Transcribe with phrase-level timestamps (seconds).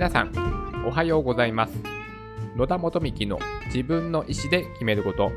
[0.00, 0.32] 皆さん、
[0.86, 1.74] おはようございます。
[2.56, 5.30] 野田元幹の自分の意思で決めること。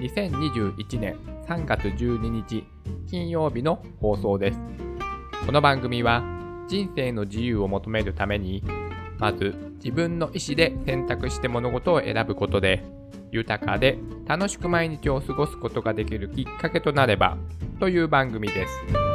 [0.00, 1.16] 2021年
[1.48, 2.64] 3月12日
[3.10, 4.60] 金曜日の放送です。
[5.44, 6.22] この番組は
[6.68, 8.62] 人生の自由を求めるために、
[9.18, 12.84] まず自分の意思で選択して物事を選ぶことで、
[13.32, 17.36] 豊かで楽しく毎日を過ごすことができるきっかけとなれば
[17.80, 19.05] という番組です。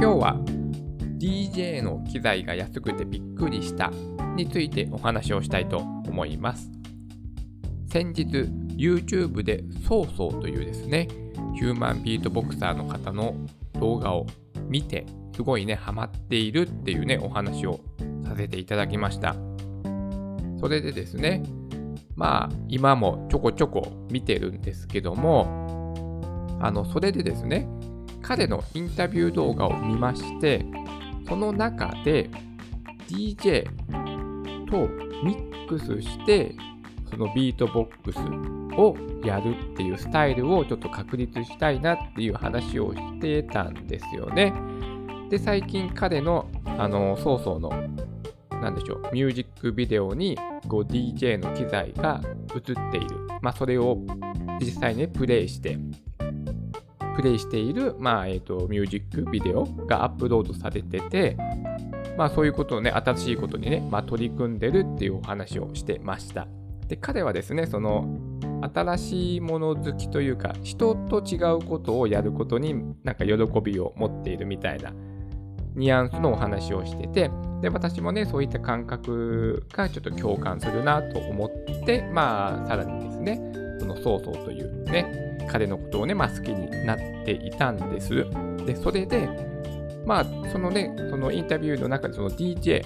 [0.00, 0.34] 今日は
[1.18, 3.90] DJ の機材が安くてびっくりした
[4.34, 6.70] についてお話をしたいと思います。
[7.92, 8.24] 先日
[8.78, 11.06] YouTube でソーソーというですね、
[11.54, 13.34] ヒューマンビートボクサーの方の
[13.78, 14.24] 動画を
[14.70, 15.04] 見て、
[15.36, 17.80] すごいね、ハマっているっていうね、お話を
[18.26, 19.36] させていただきました。
[20.60, 21.42] それでですね、
[22.16, 27.68] まあ、今もちょこちょこ見てるんですけども、あの、それでですね、
[28.22, 30.64] 彼のインタビュー動画を見まして、
[31.28, 32.30] その中で
[33.08, 33.64] DJ
[34.66, 34.88] と
[35.24, 36.54] ミックスして、
[37.10, 38.18] そのビートボックス
[38.78, 44.52] をやるっていうスタイルをちょっと確立したいなっていう話をしてたんですよね。
[45.28, 46.48] で、最近彼の、
[46.78, 47.70] あの、ソーソーの、
[48.60, 50.36] なんでしょう、ミュージックビデオに、
[50.68, 52.20] こう DJ の機材が
[52.54, 53.28] 映っている。
[53.40, 53.98] まあ、それを
[54.60, 55.78] 実際ね、プレイして、
[57.10, 61.36] プレイしている、まあ、えっ、と、ミュージックビデオがアップロードされてて、
[62.16, 66.48] まあ、そういうことをね、新しいことにね、まあ、取り組んでるっていうお話をしてました。
[66.88, 68.08] で、彼はですね、その、
[68.74, 74.92] 新しいもの好きというか、人と違うことをやることになんか喜びを持っているみたいな
[75.74, 77.30] ニュアンスのお話をしてて、
[77.62, 81.50] で、私もね、そういった感覚がちょっと共感するなと思っ
[81.84, 83.40] て、まあ、さらにですね、
[83.78, 88.26] そのソーソーというね、彼のことをね、まあ好きになっていたんです。
[88.64, 89.28] で、それで、
[90.06, 92.82] まあ、そのね、そのインタビューの中でその DJ、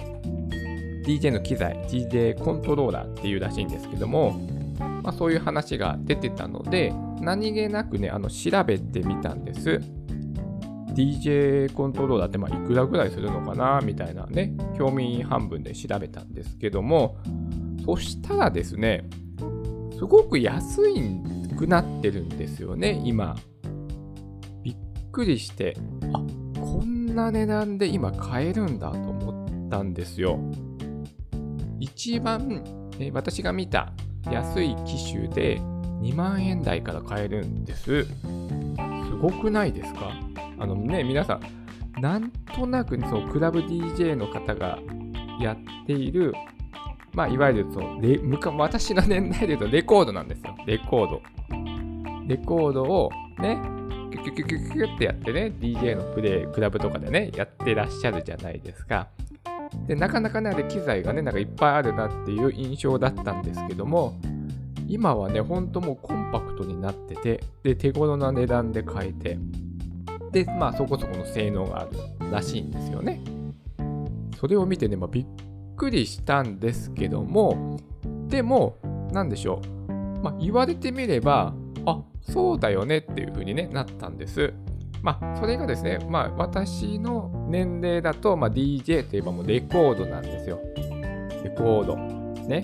[1.05, 4.33] DJ の機材、DJ コントローラーっていうらしいんですけども、
[4.79, 6.91] まあそういう話が出てたので、
[7.21, 9.81] 何気なくね、あの、調べてみたんです。
[10.95, 17.17] DJ コントローラーってまあいくらぐらいするのかなみたいなね、興味半分で調べたんですけども、
[17.85, 19.07] そしたらですね、
[19.97, 23.35] すごく安いんくなってるんですよね、今。
[24.63, 24.75] びっ
[25.11, 25.75] くりして、
[26.13, 26.21] あ
[26.59, 30.39] こんな値段で今買えるんだと思ったんですよ。
[31.79, 32.63] 一番、
[32.99, 33.93] え私が見た
[34.31, 35.59] 安い機種で
[36.01, 38.05] 2万円台から買えるんです。
[38.05, 38.07] す
[39.21, 40.11] ごくないですか？
[40.57, 41.39] あのね、皆さ
[41.97, 44.79] ん、なんとなく、ね、そのクラブ DJ の方が
[45.39, 46.33] やっている、
[47.13, 50.55] まあ、いわゆるそのレむか私の年代で言うとレコードなんですよ。
[50.65, 51.21] レコード。
[52.27, 53.59] レコードをね、
[54.11, 59.07] キュキュキュキュキュってやってね、DJ のプレイ、クラブとかでね、やってらっしゃるじゃないですか。
[59.87, 64.19] で、なかなかね、あれ機材がね、なんかいっぱいあるなっていう印象だったんですけども、
[64.87, 69.37] 今はね、ほんともうコンパクトになってて、で、手頃な値段で買えて、
[70.31, 73.21] で、まあそこそこの性能があるらしいんですよね。
[74.37, 75.25] それを見てね、まあ、びっ
[75.75, 77.77] くりしたんですけども、
[78.27, 78.77] でも、
[79.11, 79.91] なんでしょう。
[80.21, 81.53] まあ、言われてみれば、
[81.85, 84.53] あ、そうだよねっていう風に、ね、なったんです。
[85.01, 90.59] まあ、それがですね、まあ、私の年齢だと、まあ、DJ といえばもうレコードなんですよ。
[91.43, 91.95] レコード。
[92.47, 92.63] ね。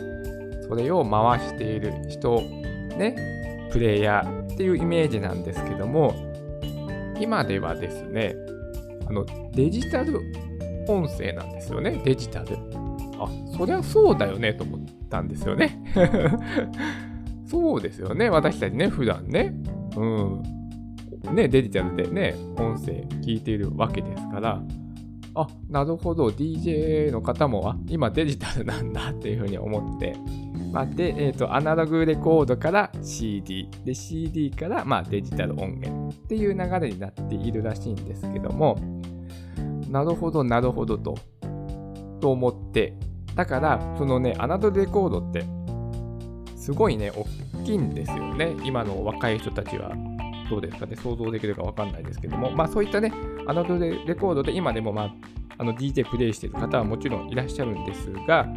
[0.68, 2.42] それを回している人、
[2.98, 3.70] ね。
[3.72, 6.14] プレイヤーっていうイメージなんですけども、
[7.20, 8.36] 今ではですね、
[9.08, 10.20] あの、デジタル
[10.88, 12.58] 音声なんですよね、デジタル。
[13.20, 14.80] あ、そりゃそうだよね、と思っ
[15.10, 15.82] たんですよね。
[17.52, 19.54] そうですよね、私たちね、普段ね。
[19.98, 20.42] うん。
[21.36, 24.62] ね、デジタルでね、音声聞いているわけですから、
[25.36, 30.16] あ、なるほど、DJ の方も、あ、今デジタルなんだっていうふうに思って、
[30.72, 38.78] まあ、で、えっ、と、アナログレコードから CD、で、CD から、まあ、デジタル音源っていう流れになっているらしいんですけども、
[39.90, 41.16] なるほど、なるほどと、
[42.22, 42.94] と思って、
[43.36, 45.46] だから、そのね、アナログレコードって、
[46.62, 48.56] すごいね、大きいんですよね。
[48.64, 49.92] 今の若い人たちは、
[50.48, 53.12] どうですかね、想像できるかわかんないですけども、まあ、そういったね、
[53.48, 55.14] アナログレコードで今でも、まあ、
[55.58, 58.48] あの DJ プレイしてる方はもちろんいらっしゃるんですが、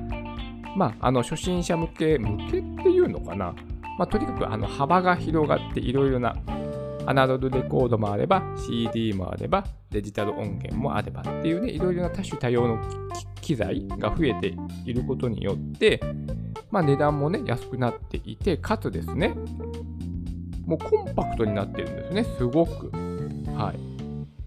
[0.77, 3.55] まあ、あの初心者向け、向けっていうのかな。
[3.99, 6.37] まあ、とにかくあの幅が広がっていろいろな
[7.07, 12.83] アナログレコードもあれば、CD もあれば、デジタル音源もあればっていうね、いろいろな多種多様の
[13.41, 14.55] 機材が増えて
[14.85, 16.01] いることによって、
[16.75, 19.29] まあ、値段もね、安くなっていて、かつですね、
[20.67, 22.91] もうコンパクトになってるんですね、すごく。
[23.55, 23.77] はい。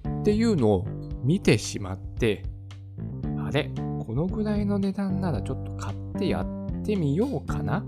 [0.10, 0.86] っていうのを
[1.24, 2.44] 見てしまって、
[3.40, 3.72] あれ？
[4.06, 7.86] このぐらいの値段ならちょっと買ってやってみようかな？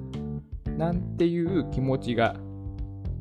[0.77, 2.37] なんていう気持ちが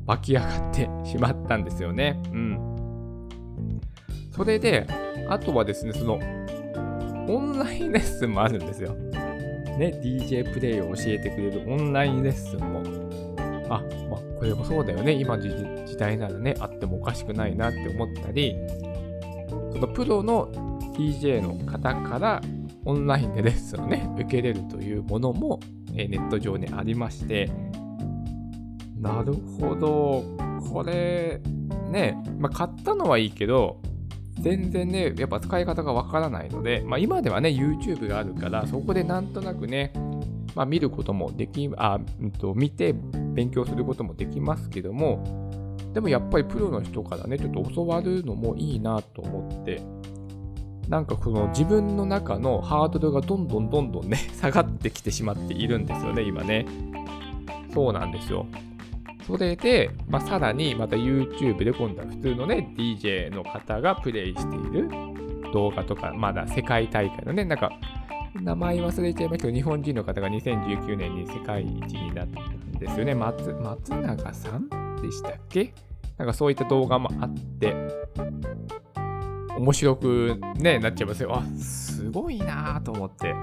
[0.05, 2.17] 湧き上がってしまったんですよね。
[2.31, 3.29] うん。
[4.31, 4.87] それで、
[5.27, 6.13] あとはですね、その、
[7.27, 8.95] オンラインレッスンもあるんですよ。
[9.79, 12.83] ね、DJ プレイを教えてくれるオンラインレッスンも。
[13.69, 15.13] あ、まあ、これもそうだよね。
[15.13, 15.43] 今の
[15.85, 18.55] 時代ならね、あってもおかしくないなって思ったり、
[19.71, 20.51] そのプロの
[20.95, 22.41] DJ の方から
[22.83, 25.61] オンラインでレッスンをね、受けれるというものも、
[25.95, 27.49] えネット上にありまして、
[28.99, 30.23] なるほど、
[30.73, 31.39] これ、
[31.89, 33.79] ね、まあ、買ったのはいいけど、
[34.41, 39.91] 全然ね、やっぱ使い方がわからないので、まあ、今ではね、YouTube があるから、そこでなんとなくね、
[40.55, 42.93] まあ、見ることもでき、あ、うんと、見て
[43.33, 49.81] 勉強することもできますけども、でもやっぱりプロの人からね、ちょっと教わるのもいいなと思って、
[50.87, 56.65] なんかこの自分の中のハードルがどんどんどんどんね、下がってきてしまっているんですよね、今ね。
[57.73, 58.47] そうなんですよ。
[59.29, 64.89] それで、まあ、さらにまた YouTube で今度は普通のね、DJ の方がプレイしている
[65.53, 67.71] 動画とか、まだ世界大会のね、なんか、
[68.41, 73.13] 名前忘れちゃいましたけど、日本人の方が2019年に世界一になったんですよね。
[73.13, 74.67] 松松永さん
[75.01, 75.73] でしたっけ？
[76.17, 77.75] なんかそういった動画もあって、
[79.57, 81.35] 面白くね、なっちゃいますよ。
[81.35, 83.35] あ、すごいなと思って。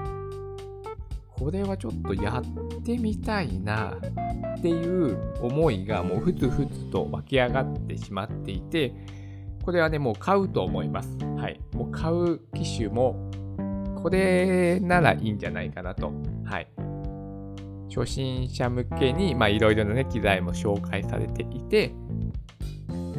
[1.39, 3.95] これはちょっとやってみたいな
[4.57, 8.93] っていう思いがもうふつふつと湧き上がってしまっていて、
[9.63, 11.17] これはね、もう買うと思います。
[11.37, 11.59] はい。
[11.73, 13.29] もう買う機種も、
[14.01, 16.11] これならいいんじゃないかなと。
[16.45, 16.67] はい。
[17.93, 21.91] 初心者向けに、まあいろいろなね、機材も紹介されていて、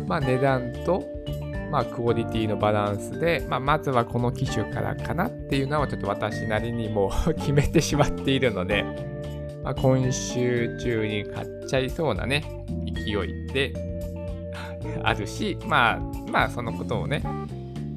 [0.07, 1.05] まあ値段と
[1.71, 8.85] まあ、クオリティのバランスで、まあ、まずはこの機種からかなっていうのはちょっと私なりにもう 決めてしまっているので、
[9.63, 12.45] まあ、今週中に買っちゃいそうなね、
[13.05, 13.73] 勢いで
[15.05, 16.01] あるし、まあ、
[16.31, 17.23] まあ、そのことをね、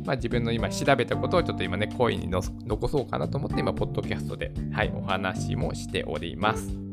[0.06, 6.91] まあ、自分の今調べたことをちょっと今ね、声に残そうかなと思って今、ポッドキャストで、はい、お話もしております。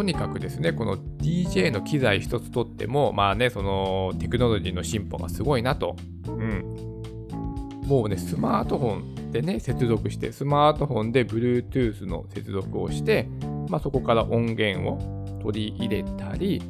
[0.00, 5.94] とにかくですね、この DJ の機材一つとっても、まあね、そのテクノロジーの進歩がすごいなと。
[6.26, 7.82] うん。
[7.84, 13.28] もうね、スマートフォンでね、接続して、スマートフォンで Bluetooth の接続をして、
[13.68, 16.62] まあそこから音源を取り入れたり、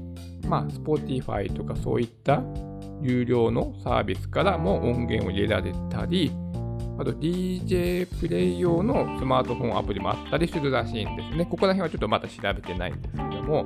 [0.49, 2.43] まあ Spotify とかそういった
[3.01, 6.33] 有料のサービスからも音源を入れられたり、
[7.01, 11.47] あと DJ プレイ用のスマートフォンアプリもあったりするらしいんですね。
[11.47, 13.65] ここら辺はちょっとまだ調べてないんですけども、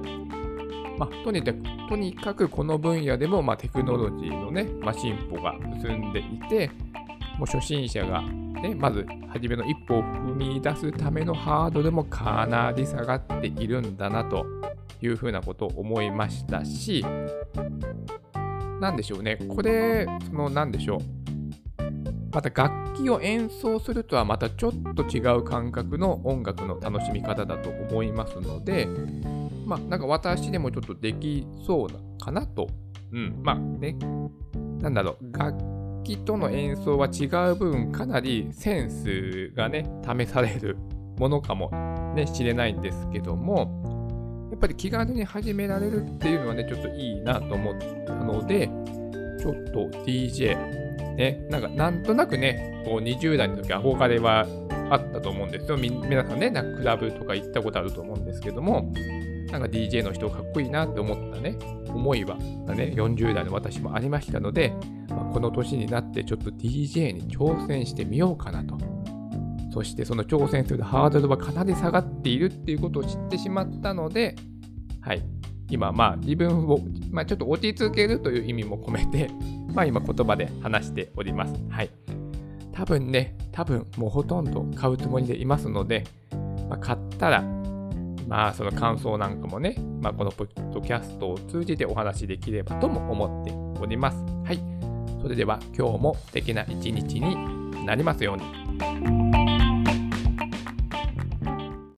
[0.97, 1.59] まあ、とにかく
[1.89, 6.71] とにかくこの分野でも、まあ、テクノロジーのね、まあ、進歩が進んでいて、
[7.37, 14.47] もう初心者が、ね、まず初めの一歩を踏み出すためのハードルもかなり下がっているんだなと
[15.03, 17.05] いうふうなことを思いましたし、
[18.81, 21.01] なんでしょうね、これ、その、なんでしょう、
[22.35, 28.89] また楽器を演奏するとはまたちょっと違う感覚の音楽の楽しみ方だと思いますので、
[29.65, 32.67] まあなんか私でもちょっとできそうなかなと。
[33.13, 33.97] うん、まあね、
[34.81, 35.57] なんだろう、楽
[36.03, 40.77] 器との演奏は違う分かなりセンスがね、試される
[41.17, 41.71] ものかも
[42.17, 48.69] ね、知れないんですけども、やっぱり気軽に始められるっていうのはね、ちょっといいなと思ったので、
[49.45, 50.57] ちょっと DJ
[51.17, 54.47] ね、なんかなんとなくね、こう20代の時憧れは
[54.91, 55.77] あったと思うんですよ。
[55.77, 58.91] 皆さんね、なんかクラブとか行ったことあると思うんですけども、
[59.53, 61.57] なんか DJ の人かっこいいなって思ったね、
[61.89, 64.73] 思いは、ね、40代の私もありましたので、
[65.09, 68.79] まあ、この年になってちょっと DJ に挑戦してみようかなと。
[69.73, 74.37] そしてその挑戦するハードルはかなり下がっているっていうことを知ってしまったので、
[75.01, 75.23] はい、
[75.69, 76.79] 今まあ自分を、
[77.15, 79.31] まあ、ちょっと落ち着けるという意味も込めて、
[79.73, 81.55] まあ今言葉で話しております。
[81.71, 81.91] はい。
[82.73, 86.03] 多分ね、多分もうほとんど買うつもりでいますので、
[86.69, 87.43] まあ、買ったら、
[88.27, 94.19] まあその感想なんかもね、まあこのポッドキャストを通じてお話しできればとも思っております。
[94.45, 94.59] はい。
[95.23, 99.74] それでは今日も素敵な一日になりますように。